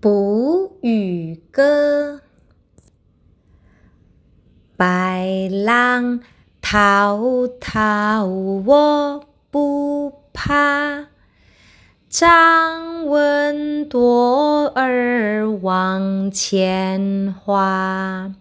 [0.00, 2.22] 捕鱼歌，
[4.74, 6.20] 白浪
[6.62, 11.08] 滔滔我不怕，
[12.08, 18.34] 张文朵儿往前划。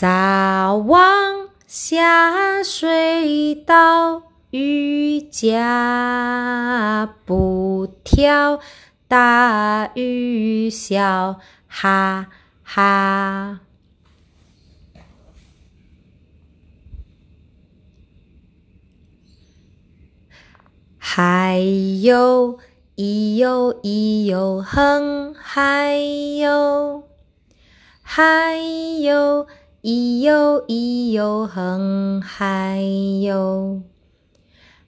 [0.00, 8.60] 撒网下水到鱼家，不挑
[9.08, 12.28] 大鱼小，哈
[12.62, 13.58] 哈。
[20.96, 21.58] 还
[22.04, 22.60] 有
[22.94, 25.96] 咿哟咿哟哼，还
[26.38, 27.02] 有，
[28.00, 28.54] 还
[29.00, 29.48] 有。
[29.80, 32.82] 咿哟咿哟哼，还
[33.22, 33.80] 有，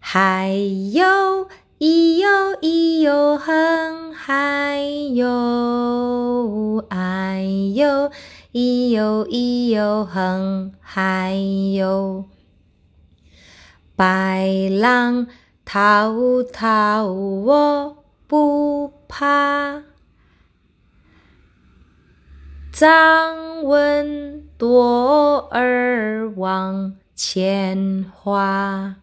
[0.00, 0.50] 还
[0.92, 1.46] 有，
[1.78, 4.80] 咿哟咿哟哼，还
[5.14, 7.44] 有，哎
[7.77, 8.11] 哟，
[8.52, 11.36] 咿哟咿哟哼，还
[11.77, 12.24] 有，
[13.94, 15.28] 白浪
[15.64, 17.96] 滔滔我
[18.27, 19.84] 不怕。
[22.72, 28.97] 张文朵儿往前花，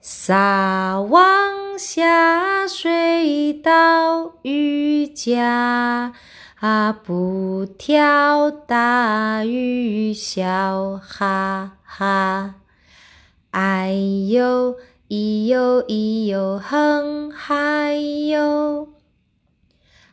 [0.00, 6.12] 撒网下水到鱼家，
[7.02, 12.54] 不挑大鱼小，哈哈。
[13.50, 13.90] 哎
[14.28, 14.76] 呦，
[15.08, 18.90] 咿哟咿哟哼，还有，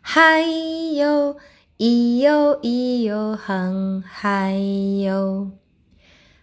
[0.02, 1.36] 还有。
[1.84, 4.53] 咿哟咿哟哼，嗨
[5.03, 5.52] 哟，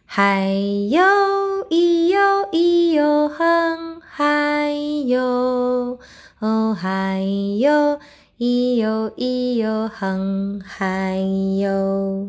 [0.04, 0.52] 嗨
[0.90, 4.74] 哟，咿哟咿哟哼，嗨
[5.06, 5.98] 哟，
[6.40, 7.22] 哦，嗨
[7.58, 7.98] 哟，
[8.38, 11.16] 咿哟咿哟哼，嗨
[11.58, 12.28] 哟。